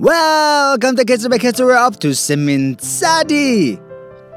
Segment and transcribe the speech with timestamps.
[0.00, 1.66] Welcome to Kitzur by Kitzur.
[1.66, 3.78] We're up to Simin Tzadi.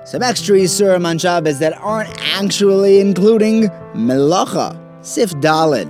[0.06, 5.90] Some extra Yisurim on Shabbos that aren't actually including Melacha, Sif Dalid.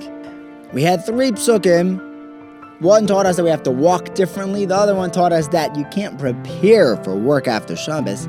[0.74, 2.00] We had three psukim.
[2.82, 4.66] One taught us that we have to walk differently.
[4.66, 8.28] The other one taught us that you can't prepare for work after Shabbos.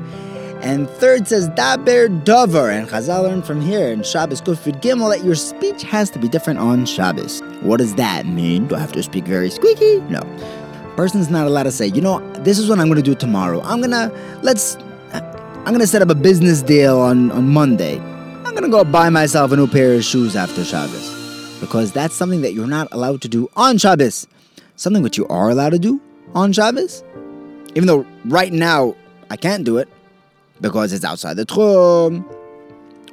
[0.61, 2.71] And third says Daber Dover.
[2.71, 6.27] And Chazal learned from here in Shabbos Kufid Gimel that your speech has to be
[6.27, 7.41] different on Shabbos.
[7.61, 8.65] What does that mean?
[8.65, 9.99] Do I have to speak very squeaky?
[10.09, 10.21] No
[10.95, 13.61] person's not allowed to say, you know, this is what I'm gonna do tomorrow.
[13.61, 14.11] I'm gonna
[14.41, 14.77] let's
[15.13, 17.99] I'm gonna set up a business deal on, on Monday.
[17.99, 21.59] I'm gonna go buy myself a new pair of shoes after Shabbos.
[21.59, 24.27] Because that's something that you're not allowed to do on Shabbos.
[24.75, 25.99] Something which you are allowed to do
[26.33, 27.03] on Shabbos.
[27.75, 28.95] Even though right now
[29.29, 29.89] I can't do it
[30.61, 32.23] because it's outside the tchum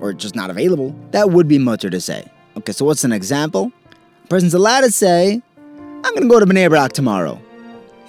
[0.00, 0.94] or just not available.
[1.12, 2.30] That would be mutter to say.
[2.58, 3.72] Okay, so what's an example?
[4.24, 5.40] A person's allowed to say,
[6.04, 7.40] I'm gonna go to Bnei Brak tomorrow.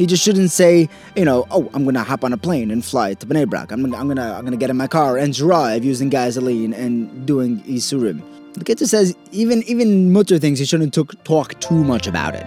[0.03, 3.13] He just shouldn't say, you know, oh, I'm gonna hop on a plane and fly
[3.13, 3.71] to Bnei Brak.
[3.71, 7.62] I'm, I'm gonna, I'm gonna get in my car and drive using gasoline and doing
[7.62, 8.21] isurim.
[8.55, 12.46] The Kitzur says even, even mutter things he shouldn't talk, too much about it.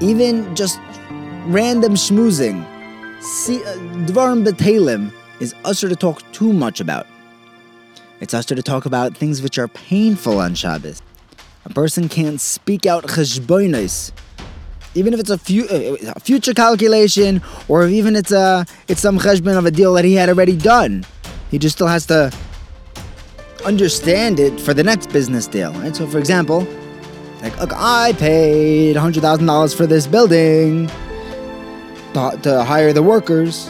[0.00, 0.80] Even just
[1.48, 7.06] random schmoozing, uh, dvarim betalim is usher to talk too much about.
[8.20, 11.02] It's usher to talk about things which are painful on Shabbos.
[11.66, 14.10] A person can't speak out cheshbonis
[14.94, 19.18] even if it's a, fu- uh, a future calculation, or even it's a it's some
[19.18, 21.04] cheshbon of a deal that he had already done,
[21.50, 22.32] he just still has to
[23.64, 25.72] understand it for the next business deal.
[25.74, 25.94] Right?
[25.94, 26.66] So, for example,
[27.42, 30.88] like, look, I paid hundred thousand dollars for this building
[32.14, 33.68] to, to hire the workers,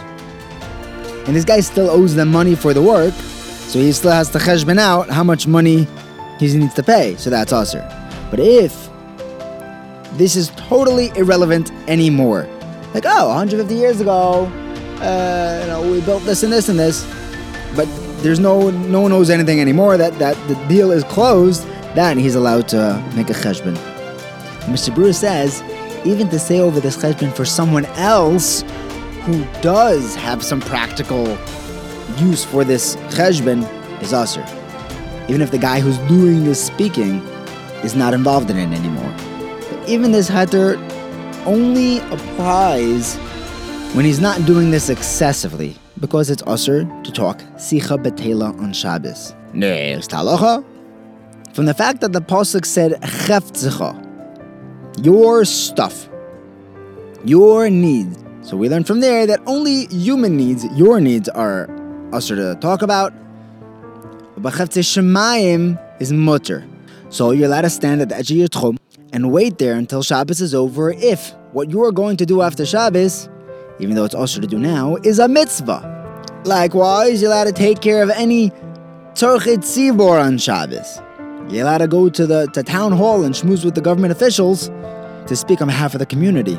[1.27, 4.39] and this guy still owes them money for the work, so he still has to
[4.39, 5.87] cheshbon out how much money
[6.39, 7.15] he needs to pay.
[7.17, 7.87] So that's usher.
[8.31, 8.82] But if
[10.17, 12.49] this is totally irrelevant anymore.
[12.95, 14.45] Like, oh, 150 years ago,
[15.01, 17.07] uh, you know, we built this and this and this,
[17.75, 17.89] but
[18.23, 19.97] there's no no one knows anything anymore.
[19.97, 21.67] That that the deal is closed.
[21.95, 23.75] Then he's allowed to make a cheshbon.
[24.69, 25.63] Mishnah Berurah says,
[26.07, 28.63] even to say over this cheshbon for someone else
[29.25, 31.27] who does have some practical
[32.19, 33.67] use for this cheshbon
[34.03, 34.45] is usher.
[35.29, 37.19] Even if the guy who's doing this speaking
[37.83, 39.32] is not involved in it anymore
[39.89, 40.77] even this heter
[41.47, 43.17] only applies
[43.95, 49.35] when he's not doing this excessively, because it's usher to talk sicha betela on Shabbos.
[49.53, 50.65] Next halacha.
[51.53, 52.93] From the fact that the pasuk said
[55.03, 56.09] your stuff,
[57.25, 58.19] your needs.
[58.43, 61.69] So we learn from there that only human needs, your needs, are
[62.13, 63.13] usher to talk about.
[64.39, 66.67] But shemayim is mutter.
[67.11, 68.79] So you're allowed to stand at the edge of your tchum
[69.13, 72.65] and wait there until Shabbos is over if what you are going to do after
[72.65, 73.29] Shabbos,
[73.79, 75.89] even though it's also to do now, is a mitzvah.
[76.45, 78.51] Likewise, you're allowed to take care of any
[79.15, 81.01] tzorchit tzibor on Shabbos.
[81.49, 84.69] You're allowed to go to the to town hall and schmooze with the government officials
[85.27, 86.59] to speak on behalf of the community.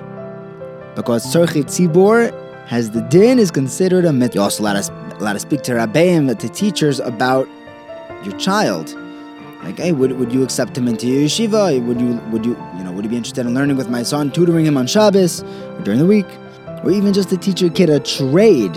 [0.95, 2.31] Because tzorchit tzibor
[2.67, 4.35] has the din is considered a mitzvah.
[4.35, 7.47] You're also allowed to, allowed to speak to rabbeim, to teachers about
[8.23, 8.95] your child
[9.63, 11.85] like, hey, would, would you accept him into your yeshiva?
[11.85, 14.31] Would you would you you know would you be interested in learning with my son,
[14.31, 16.25] tutoring him on Shabbos or during the week,
[16.83, 18.75] or even just to teach your kid a trade?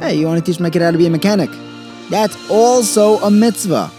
[0.00, 1.50] Hey, you want to teach my kid how to be a mechanic?
[2.10, 3.90] That's also a mitzvah,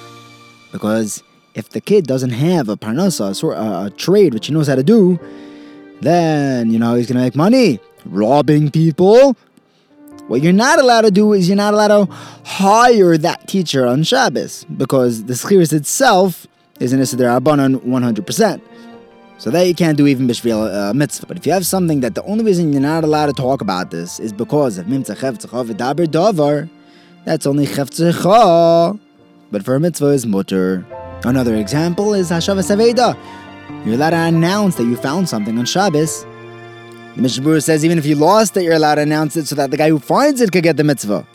[0.71, 4.75] because if the kid doesn't have a parnasa, a, a trade which he knows how
[4.75, 5.19] to do,
[6.01, 9.35] then you know he's gonna make money robbing people
[10.27, 12.13] what you're not allowed to do is you're not allowed to
[12.45, 16.47] hire that teacher on Shabbos because the schiris itself
[16.79, 18.61] is an Issur D'Rabbanan 100%.
[19.37, 21.27] So that you can't do even Bishvil uh, mitzvah.
[21.27, 23.91] But if you have something that the only reason you're not allowed to talk about
[23.91, 26.69] this is because of Mimtza Chevtzecha V'daber Dover,
[27.25, 28.97] that's only Chevtzecha.
[29.51, 30.85] But for a mitzvah is mutter.
[31.23, 33.17] Another example is Hashavas Aveda.
[33.85, 36.25] You're allowed to announce that you found something on Shabbos
[37.15, 39.77] Mishnah says even if you lost it, you're allowed to announce it so that the
[39.77, 41.25] guy who finds it could get the mitzvah.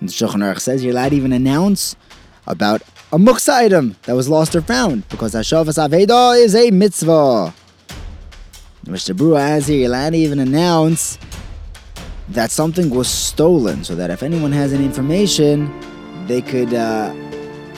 [0.00, 1.96] And the Shulchan Aruch says you're allowed to even announce
[2.46, 2.82] about
[3.12, 7.52] a muksa item that was lost or found because Hashavas Aveda is a mitzvah.
[8.86, 11.18] Mishnah Berurah has here you're allowed even announce
[12.30, 15.70] that something was stolen so that if anyone has any information,
[16.26, 17.12] they could uh,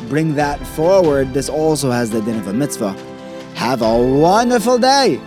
[0.09, 1.33] bring that forward.
[1.35, 2.93] This also has the din of a mitzvah.
[3.55, 5.21] Have a wonderful day.